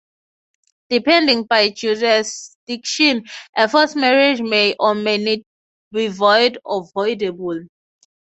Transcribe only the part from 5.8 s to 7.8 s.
be void or voidable.